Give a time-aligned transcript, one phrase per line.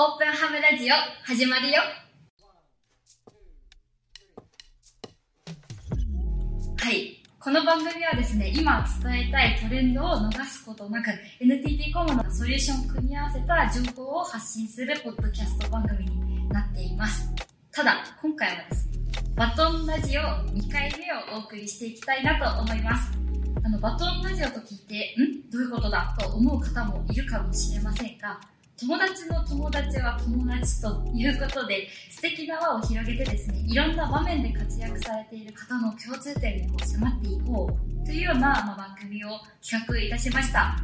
[0.00, 0.94] オープンハムラジオ
[1.24, 1.82] 始まるよ。
[6.76, 7.20] はい。
[7.40, 11.08] この番組はですね今伝えたいトレンドを逃すことなく
[11.40, 17.28] NTT コムのソリューションを組み合わせた情報を発信するポッドキャスト番組になっています。
[17.72, 18.98] ただ今回はですね
[19.34, 23.18] バトンラジオ2回目をお送りしていきたいなと思います。
[23.64, 25.50] あのバトンラジオと聞いてん？
[25.50, 28.38] どういうことだと思う方もいるかもしれませんが
[28.80, 39.30] 友達の友達は友達ということで素敵な輪を広げてですねいろんな場面で活躍されている方の共通点にこう迫っていこうというような、ま、番組を
[39.60, 40.76] 企画いたしました。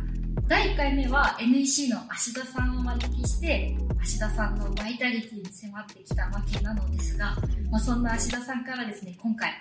[0.49, 7.37] 第1回目は NEC の芦田さんをお招きして芦田さんのバイタリティに迫ってきたわけなのですが、
[7.71, 9.53] まあ、そんな芦田さんからですね今回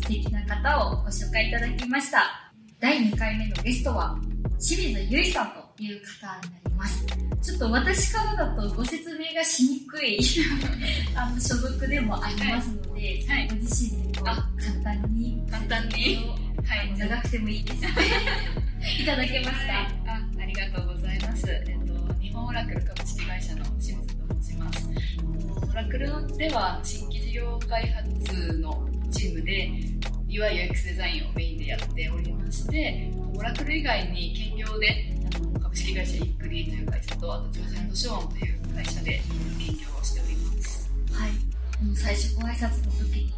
[0.00, 2.52] 素敵な方をご紹介いただきました。
[2.78, 4.16] 第2回目のゲストは
[4.60, 7.06] 清水ゆいさんという方になります。
[7.42, 10.18] ちょっと私からだとご説明がしにくい
[11.16, 16.18] あの所属でもありますので、はい、ご自身でこう簡単に簡単に、
[16.64, 17.78] はい、長くてもいいです
[19.02, 24.88] いただけますか、はい、あありがとうございます、えっと、日本オラクル株式会社の清水と申します。
[25.70, 29.70] オラクルでは新規事業開発のチームで
[30.28, 35.09] UI UX デザインをメインでやっておりましてオラクル以外に兼業で
[35.62, 39.20] 株式会社イックリーという会社とあとジョージショーンという会社で
[39.58, 40.90] 兼業をしております。
[41.12, 41.30] はい。
[41.94, 43.34] 最初ご挨拶の時に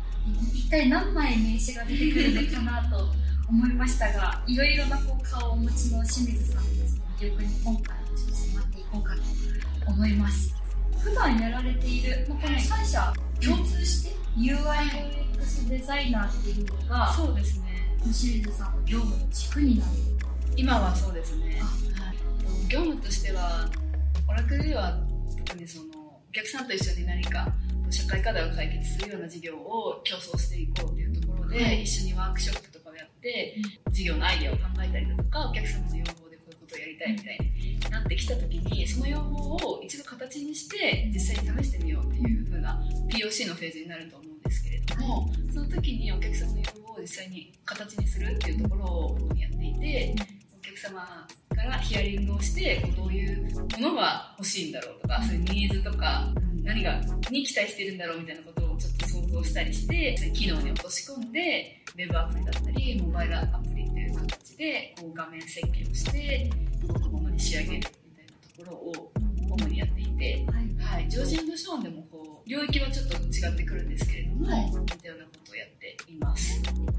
[0.55, 3.11] 一体何枚名刺が出てくるのかなと
[3.49, 9.15] 思いましたがいろいろなこう顔をお持ちの清水さんのですね魅力に今回ちょっと迫っていこうか
[9.85, 10.55] と思います。
[10.99, 17.89] 普段やられている、まあ、この3社共通して UIUX デザイナーっていうのがそうですね。
[18.05, 19.91] 清水さんの業務の軸になる
[20.57, 21.61] 今はそうですね。
[22.69, 23.69] 業務としては
[24.29, 24.99] オラクルでは
[25.47, 27.49] 特にそのお客さんと一緒に何か
[27.91, 33.57] 社会課題を解決するような事業を競争していこうというところで、はい、一緒にワークショップとかをやって、
[33.91, 50.15] 事業のアイデアを考えたりだとかお客様の要望でこういうことをやりたいみたいになってきた時にその要望を一度形にして実際に試してみようっていう風な POC のフェーズになると思うんですけれども、その時にお客様の要望を実際に形にするっていうところをやっていて
[50.83, 56.27] 様からヒアリングをしてどういうものが欲しいんだろうとかそういうニーズとか
[56.65, 57.01] 何が
[57.31, 66.51] に期待してるんだろうみたいなことをちょっと想像したりしてそういう機能に落とし込んでウェブアプリだったりモバイルアプリっていう形でこう画面設計をして
[66.87, 69.13] 動くものに仕上げるみたいなところを
[69.59, 75.22] 主にやっていて、はい、はい、ジョージショーンでもこう領域はちょっと違ってくるんですけれども、はい、似たような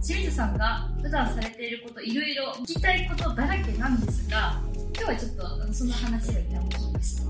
[0.06, 4.62] 清水さんが普段されていることいろいろ聞きたいことだらけなんですが
[4.96, 5.32] 今日はちょっ
[5.68, 7.24] とその話を一旦聞きました。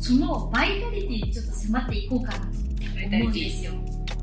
[0.00, 2.46] そのバイタリティにちょっと迫っていこうかなと
[3.16, 3.72] 思うんですよ。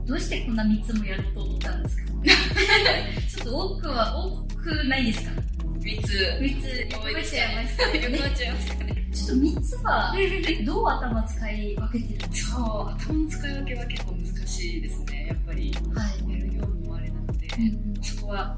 [0.06, 2.03] どうしてこんな3つもやると思ったんですか？
[3.30, 5.31] ちょっと多くは多くないですか
[5.80, 6.14] ？3つ。
[6.42, 6.96] 3つ。
[6.96, 8.00] 覚えちゃいましたね。
[8.00, 8.84] 覚えちゃいました。
[8.84, 10.14] ねちょっと3つは
[10.66, 12.58] どう頭使い分けてるんですか？
[12.58, 15.25] そう頭の使い分けは結構難しいですね。
[15.30, 16.87] やっぱり、はい、やる業務もあれなので、うん、
[18.01, 18.57] そこは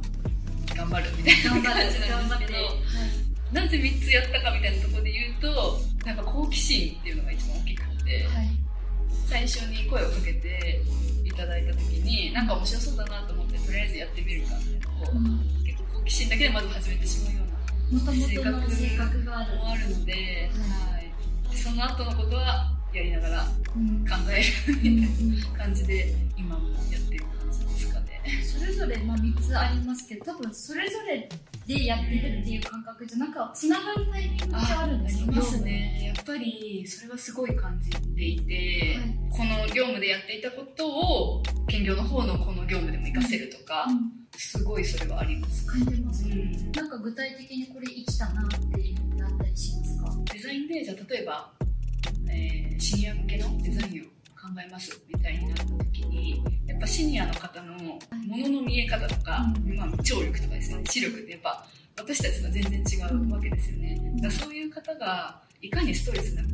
[0.76, 8.50] 頑張るみたいな感じなんですけど、はいなぜ3つやったかみたいなところで言うとなんか好奇心っていうのが一番大きくて、はい、
[9.28, 10.82] 最初に声をかけて
[11.26, 17.40] いただいた時になんか面白そうだなと思ってとりあえずやってみるかみたいなこう、うん、結構好奇心だけでまず始めてしまうよ
[17.92, 23.50] うな性格性格があるので、はい、その後のことはやりながら考
[24.30, 27.20] えるみたいな感じで今もやってる。
[27.20, 27.39] 感じです。
[28.50, 31.30] それぞれまあ3つありますけど多分それぞれ
[31.68, 36.14] でやってるっていう感覚じゃなんかつながるタイミングがあるんですよありますね。
[36.16, 45.66] やっぱりそれはすごい感じていて、はい、この業務でやっていたことを兼業の方のこの業務でも活かせるとか、うん、すごいそれはあります。
[45.68, 50.34] 感じます、うん、なんか具体的にこれ生きたなっていうのあったりしますか？
[50.34, 51.52] デザインでじゃあ例えば、
[52.32, 54.12] えー、シニア向けのデザインを考
[54.58, 58.00] えますみたいになった時にやっぱシニアの方のも
[58.38, 60.84] のの見え方とか、まあ、聴力とかですね。
[60.86, 61.66] 視力ってやっぱ
[61.98, 64.00] 私たちと全然違うわけですよね。
[64.16, 66.50] だからそういう方がいかにストレスなく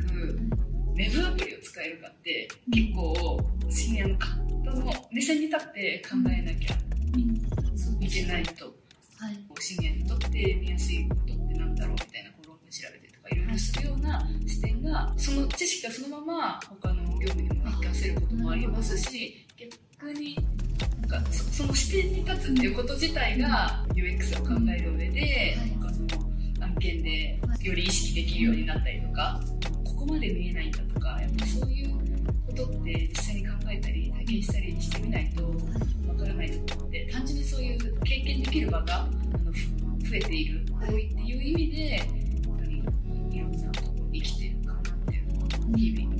[0.96, 3.38] ウェブアプリを使えるかって結構
[3.70, 6.76] シニアの方の目線に立って考えなきゃ
[8.00, 8.64] いけないと、
[9.18, 17.55] はい、シニアにとって見やすいことってなんだろうみたいなこう論文調べてとかいろいろするような視点がその知識がそのまま他の業務にも
[18.46, 19.44] もありますし
[19.98, 20.36] 逆に
[21.08, 26.22] なんかその視点に立つっていうこと自体が UX を考える上で、なんかその
[26.64, 29.40] 案件でより意識できるようになったりとか
[29.84, 31.90] ここまで見えないんだとかやっぱそういう
[32.46, 39.06] ことって実際に考えたり体験したりしてみないとわからないと思って単純にそういう経験できる場があ
[39.38, 42.00] の増えている多いっていう意味で
[42.46, 42.78] 本当に
[43.36, 46.15] いろんなところに来てるかなっていうのを日々。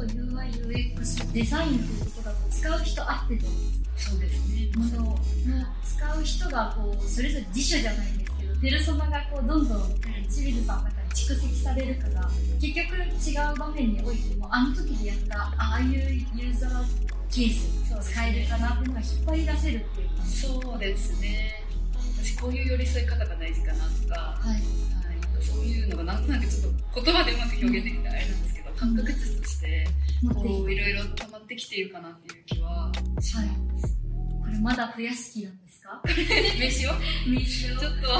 [0.00, 3.42] こそ UIUX デザインということだと使う人あっての
[3.96, 4.70] そうですね。
[4.76, 5.18] ものを
[5.84, 9.78] 使う人がこうそれぞれ自主じゃないんですけどペルソナがこうどんどん
[10.30, 12.30] 清水さんの中に蓄積されるから
[12.60, 16.84] 結局違う場面においてもあの時でやったああいうユーザー
[17.30, 21.64] ケース使えるかなっていうのが引っ張り出せるっていう感じそうですね。
[22.16, 24.62] 私こういう寄り添い方が大事かなとか、はいはい、
[25.42, 29.86] そういうのがなんとなくちょっと言葉でうまく表現できたらあれなんですけど、感覚値として
[30.34, 32.90] こういろいろ溜まってきているかなっていう気は
[33.20, 33.42] しま
[33.78, 33.96] す。
[34.40, 36.02] これまだ増やす気なんですか？
[36.06, 36.92] 名刺を
[37.26, 38.16] 名刺をちょっと考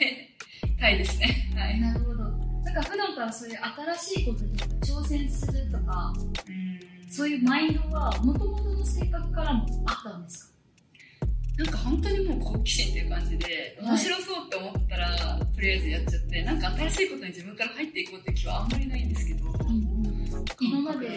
[0.00, 0.36] え
[0.78, 1.50] たいですね。
[1.56, 1.80] はい。
[1.80, 2.24] なるほど。
[2.24, 3.58] なんか普段からそういう
[3.96, 6.12] 新しいことに挑戦するとか
[7.08, 10.55] そういうマインドはもともとの性格からもあったんですか？
[11.56, 13.88] なんか本当にもう好奇心っていう感じで、はい。
[13.88, 19.46] 面白そうって思ったら、とりあえずやっちゃって、なんか新しいことに自分から入っていこうっていう気はあんまりないんですけど、
[20.60, 21.08] 今まで。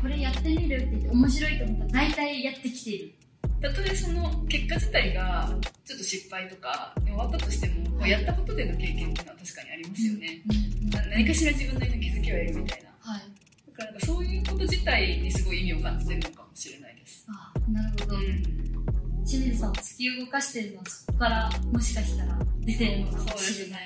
[0.00, 1.84] これやってみるって言って面白いと思った。
[1.84, 3.14] ら大体やってきている。
[3.60, 5.50] たとえその結果自体が
[5.84, 10.42] ちょっと失敗とか終わったとしても、やったことでの経験っていうのは確かにありますよね。
[10.92, 12.90] な何かしら自分なりの気づきを得るみたいな。
[13.00, 13.20] はい。
[13.72, 17.26] だからなんかそういうこと自体にすごい意味を感じてるのかもしれないです。
[17.28, 18.65] あなるほど、うん
[19.26, 20.40] 清水さんを突き動か？
[20.40, 23.80] してるのはそこからもしかしたら出てるのかもしれない。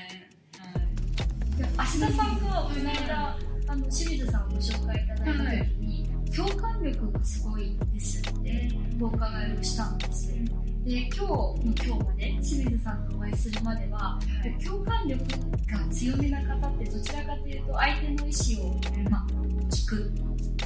[1.56, 8.70] で芦田さんがこの間あの清水さんをご紹介いただいた時に、共感力がすごいですって
[9.00, 10.36] お伺いをしたんですよ
[10.84, 14.20] で今日の今日まで清水さんとお会いするまではは
[14.58, 19.26] い共感力が強めな方ってどちらかというと相手の意思を、まあ、
[19.70, 20.12] 聞く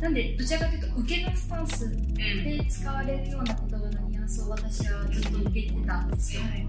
[0.01, 6.43] なんでどちらかというと受けのスタンスうんで使われるような言葉のニュアンスを私はずっと受けてたんですよ。
[6.43, 6.67] はい。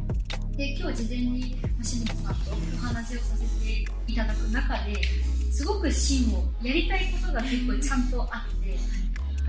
[0.57, 5.03] で今日事前に清水さんとお話をさせていただく中で
[5.51, 8.77] すごく芯をやりたいことが結構ちゃんとあって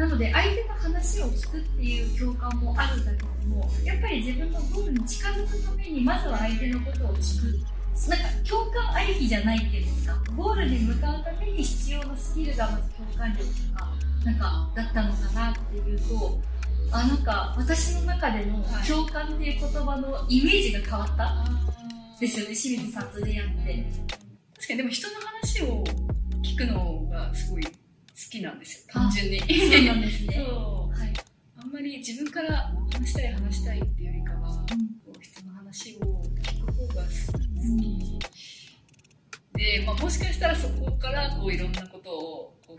[0.00, 7.76] なので相手の話を聞くっていう共感もあるんだけどもやっぱり自分のゴールに近づくためにまずは相手のことを聞く。
[8.11, 10.20] なんか共感ありきじゃないっていうんですか？
[10.37, 13.91] ゴールに向かうために必要なスキルがまず共感力とか
[14.23, 16.38] なんかだったのかなっていうと
[16.93, 21.25] あなんか私の中でのはい共感っていう言葉のイメージが変わった。
[21.25, 23.33] あーですよね清水さんと出会っ
[23.67, 23.85] て。
[24.55, 25.85] 確かにでも人の話を
[26.43, 27.71] 聞くのがすごい好
[28.31, 28.93] きなんですよ。
[28.93, 29.38] 単純に。
[29.41, 30.35] そうなんですね。
[30.49, 30.99] そう。
[30.99, 31.12] はい、
[31.59, 34.67] あんまり自分から話したい話したいっていうよりかは、
[35.05, 37.09] こう人の話を聞く方が好
[37.79, 38.19] き、
[39.56, 42.16] で、まあ、もしかしたらそこからこういろんなことを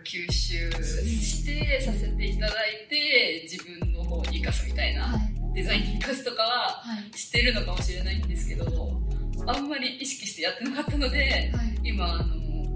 [0.08, 5.54] 吸収してさせていただいて自分の方に生かすみたいな、はい。
[5.54, 6.50] デザインに生かすとかは
[6.82, 7.18] はい。
[7.18, 8.66] してるのかもしれないんですけど
[9.46, 11.80] あんまり意識してやってなかったのではい。
[11.84, 12.24] 今あの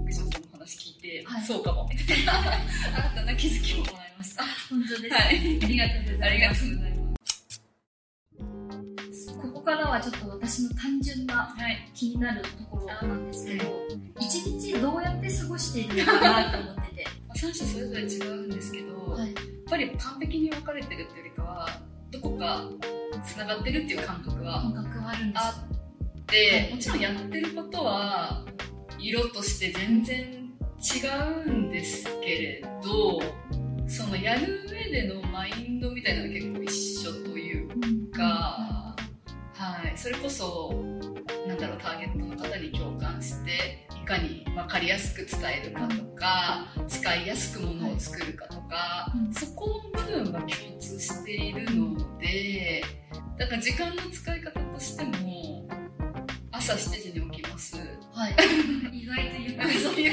[0.04, 1.42] 福島さんの話聞いて、はい。
[1.42, 2.32] そうかもみたいな
[2.94, 4.44] 新たな気づきをもらいました。
[4.68, 5.36] 本当です、はい。
[5.36, 6.64] ありがとうございます。
[9.40, 11.32] ここからはちょっと私の単純な。
[11.94, 13.64] 気になるところなんですけど
[14.18, 16.81] 一日どうやって過ごしているのかなと思って
[17.50, 19.34] 者それぞれ違うんですけど、やっはい
[19.72, 21.68] ぱり完璧に分かれてるっていうよりかは、
[22.10, 22.68] どこか
[23.26, 25.64] 繋がってるっていう感覚は感覚はあるんですあ
[26.20, 28.44] って、もちろんやってることは、
[28.98, 33.22] 色として全然違うんですけれど、
[33.88, 38.94] そのやる上でのマインドみたいなのが結構一緒というか、
[39.54, 40.72] はい、それこそ
[41.46, 49.34] なんだろうターゲットの方に共感していかに分かりやすく伝えるかとか使いやすくものを作るかとか、うん。
[49.34, 52.82] そこの部分は共通しているので
[53.38, 55.68] だから時間の使い方としても
[56.52, 56.78] 朝7
[57.12, 57.76] 時に起きます。
[58.12, 58.36] はい。
[58.92, 60.12] 意外とゆっくりそういう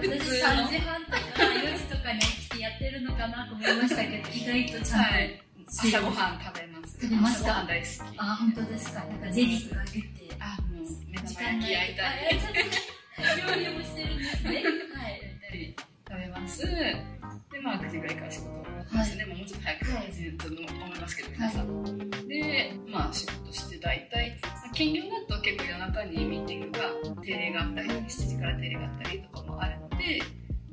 [0.00, 5.42] 私普通3の時半とか4時とかに起きてやってるのかなと思いましたけど意外とちゃんと、はい。
[5.68, 6.98] 朝ごはん食べます。
[7.00, 7.64] 食べますか？
[7.68, 7.90] 大好き。
[8.16, 9.00] あ本当ですか。
[9.00, 12.02] なんかゼリーとか言ってあもう目時玉焼き焼いた。
[12.02, 14.44] りあちょっと料理もしてるんです。
[14.44, 15.76] ねはい焼いたり
[16.08, 16.60] 食べます。
[16.66, 18.64] でまあ9時ぐらいから仕事を。
[18.88, 22.08] 終わってでももうちょっと早く始めると思いますけど、皆さん。
[22.28, 24.38] でまあ仕事して大体
[24.74, 26.90] 兼業だと結構夜中にミーティングが
[27.22, 30.22] 定例があったり7時から定例があったりとかもあるので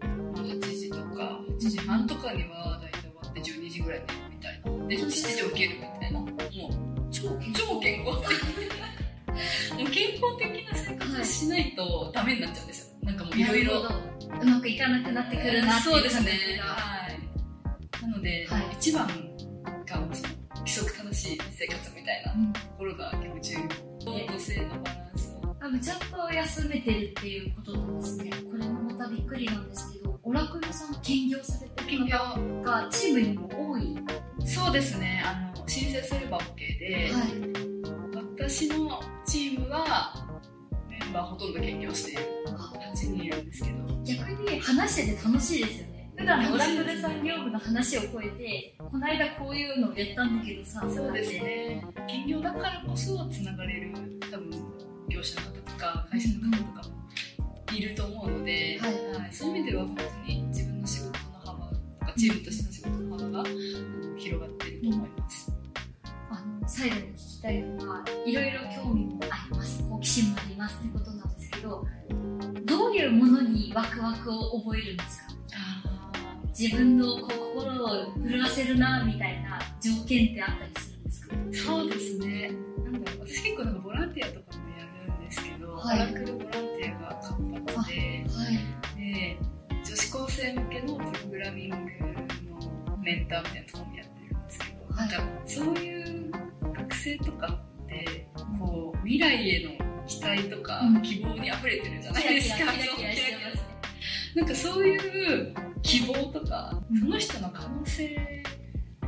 [0.01, 4.88] 8時とか8時半とかには大体終わって12時ぐらいに寝るみたいな。
[4.88, 6.19] で7時起きるみたいな。
[6.19, 6.29] もう
[7.12, 7.22] 超
[7.53, 8.17] 超健康
[9.88, 12.98] 健康的な生活をしないとダメになっちゃうんですよ。
[13.04, 13.74] なんかもういろいろ。
[14.42, 16.32] うまくいかなくなってくるなっていうそうですね。
[16.32, 16.74] 感覚が。
[16.76, 18.10] はい。
[18.10, 18.64] ので、はい。
[18.74, 23.60] 一番がその規則正しい生活みたいなうんところが結構重要。
[24.34, 28.32] と性のバランスを多分ちゃんと休めてるっていうことなんですね。
[28.50, 33.98] これもまたびっくりなんですけど、オラクルさん兼業されてる兼業方がチームにも多い？
[34.46, 35.22] そうですね。
[35.26, 37.24] あの申請すれば OK で、はい。
[38.42, 40.12] 私のチームは
[40.90, 46.12] メンバーほとんど兼業しているあ8人いるんですけど逆に話してて楽しいですよね。
[46.18, 53.94] 普段のオラクルさん業務の話を超えて、この間こういうのをやったんだけどさ、そうですね兼業だからこそつながれる
[54.32, 54.50] 多分
[55.08, 63.50] 業者の方とか会社の方とかもいると思うので、はいはい、そういう意味では本当に自分の仕事の幅とかチームとしての仕事の幅が
[64.18, 65.54] 広がっていると思います。
[66.32, 67.09] あの最後に
[74.20, 75.30] にワクワクを覚えるんですか？
[76.58, 81.74] 自分のこう心を震わせるなみたいな条件ってあったりするんですか？
[81.74, 82.52] そうですね。
[82.84, 85.98] なんだろう私結構なんかボランティアとかもやるんですけど、はい。
[85.98, 88.58] オラクルボランティアが活発ではい。
[88.98, 89.38] で
[89.86, 95.10] 女子高生向けのプログラミングのメンターみたいなところもやってるんですけど、はい。
[95.10, 96.32] なんかそういう
[96.74, 97.48] 学生とか
[97.84, 98.28] って
[98.60, 99.72] こう未来への
[100.08, 101.02] 期待とかうん。
[101.02, 102.66] 希望に溢れてるじゃないですか、
[104.36, 104.98] なんかそうい
[105.44, 108.44] う希望とか、うんその人の可能性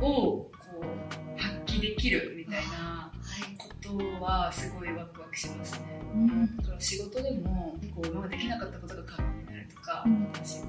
[0.00, 0.50] こ
[0.82, 3.10] う発揮できるみたいなは
[3.52, 6.00] いことはすごいワクワクしますね。
[6.14, 10.68] うんだから仕事でもこう今までできなかったことが可能になるとか、うん仕事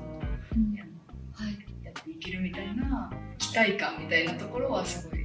[0.55, 0.83] うんや
[1.33, 5.22] はいやっていけるみたいな期待感みたいなところはすごい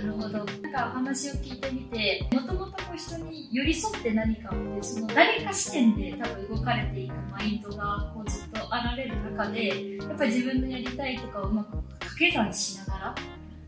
[0.00, 0.28] るほど。
[0.28, 13.14] なんかお話を聞いてみて、もともとこう人に寄り添って何かをって、その誰か視点で多分動かれていくマインドがこうずっとあられる中で、やっぱり自分のやりたいとかをうまく掛け算しながら、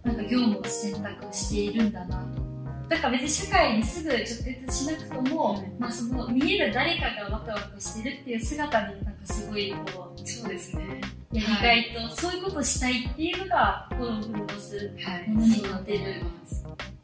[0.04, 2.42] なんか業務を選択しているんだなと。
[2.88, 11.00] だから別に社会にすぐ直結しなくとも、まあその見える誰かがワクワクしてるっていう姿になんかすごいこう、そうですね。
[11.32, 15.28] やりがいと、そういうことをしたいっていうのが、このフロースはい。
[15.30, 16.22] ものになってる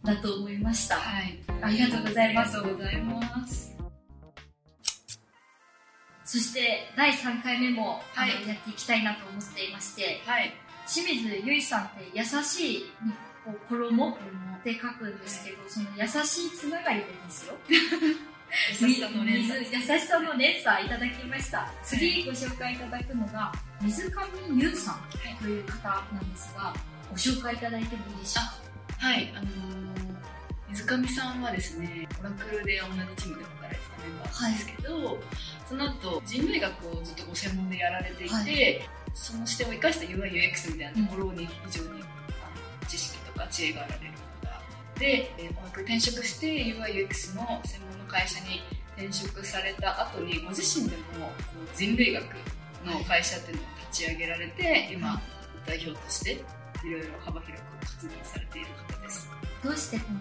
[0.05, 0.97] だと思いました。
[0.97, 1.39] はい。
[1.63, 3.77] ありがとうございますありがとうございます。
[6.25, 10.53] そして第3回目も、はいやっていきたいなと思っていましてはい。
[10.87, 12.85] 清水ゆいさんって優しい
[13.45, 14.17] こう衣っ
[14.63, 17.55] て書くんですけどその優しいつながりでですよ
[18.81, 23.53] 優しさの連鎖優しさの連鎖いただきました次ご紹介いただくのが
[23.83, 24.23] 水上
[24.57, 25.01] 優さん
[25.41, 26.75] という方なんですが
[27.11, 29.33] ご紹介いただいてもいいでしょうはい。
[29.37, 29.89] あのー
[30.71, 35.19] 水上さんはですね、オラクルで同じチームで働いてたメンバーなんですけど、
[35.67, 38.81] その後人類学をずっとご専門でやられていて、はい
[39.15, 44.13] その視点を生かした UIUX みたいなところに非常に、あの知識とか知恵があられる
[44.99, 48.61] で、えー転職して UIUX の専門の会社に
[48.97, 51.31] 転職された後にご自身でもこ
[51.65, 52.25] う人類学
[52.85, 55.21] の会社っていうのを立ち上げられて、今
[55.65, 59.31] 代表としていろいろ幅広く活動されている方です。
[59.63, 60.19] どうしてこの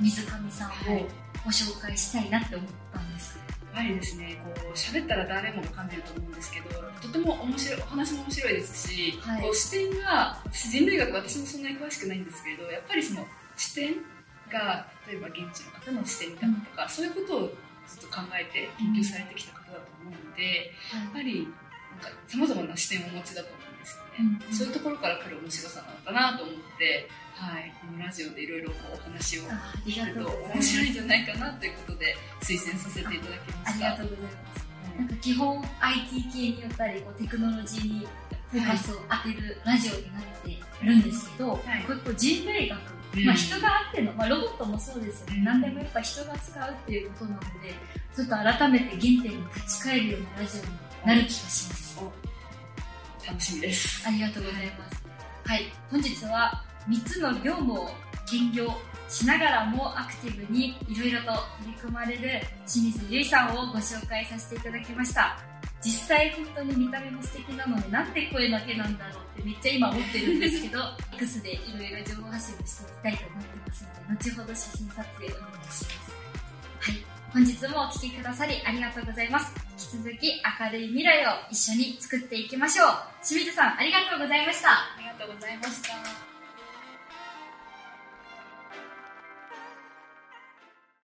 [0.00, 1.02] 水上さんはい。
[1.02, 1.06] を
[1.44, 3.40] ご紹介したいなって思ったんですか、
[3.74, 6.68] やはりですね、こう喋ったら誰もが感じると思うんですけど、
[7.00, 9.42] とても面白い、お話も面白いですし、はい。
[9.42, 13.96] こう視点が、私人類学私もそんなに詳しくないんですけど、やっぱりその視点
[14.50, 17.52] が、例えば現地の方の視点だとか、そういうことを
[17.86, 21.48] ずっと考えて研究されてきた方だと思うので、やっぱり
[21.92, 24.10] なんか様々な視点をお持ちだと思うんですよね。
[24.48, 29.42] うんそういうところから来る面白さなのかなと思って、はい、このラジオでいろいろこうお話を
[29.86, 33.86] 聞くと面す白いんじゃないかなということで推薦させていただきました。
[33.86, 34.66] ありがとうございます。
[34.98, 38.06] なんか基本 IT 系によったりこうテクノロジーに
[38.50, 41.60] フォーカスを当てるラジオになってるんですけど、はい。
[41.84, 47.46] こう人類学、うんまあ、人があっての、まあ、ロボットもそうですよね、うん何でもやっぱ人が使うっていうことなので
[48.16, 49.22] ちょっと改めて原点に
[49.54, 50.68] 立ち返るようなラジオに
[51.06, 52.00] なる気がします、
[53.26, 54.06] 楽しみです。
[54.06, 55.04] ありがとうございます。
[55.44, 57.88] はい、本日は3つの業務を
[58.30, 58.72] 兼業
[59.08, 62.20] しながらもアクティブにいろいろと取り組まれる
[62.66, 65.51] 清水ゆいさんをご紹介させていただきました。
[65.84, 70.78] 実際本当に見た目も素敵なのでなんで声だけなんだろうってめっちゃ今思ってるんですけど
[71.14, 76.12] X でいろいろ情報発信をしていきたいと思ってますので後ほど写真撮影お願いします。
[76.80, 79.54] はい、本日もお聴きくださりありがとうございます。
[79.72, 82.88] 引き続き明るい未来を一緒に作っていきましょう。
[83.26, 84.70] 清水さんありがとうございました。
[84.70, 86.31] ありがとうございました。